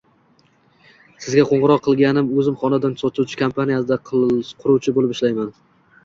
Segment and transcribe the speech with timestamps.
[1.25, 5.53] Sizga qoʻngʻiroq qilganim, oʻzim xonadon sotuvchi kompaniyada quruvchi boʻlib ishlayman.